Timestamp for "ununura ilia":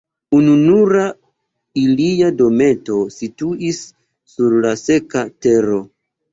0.35-2.31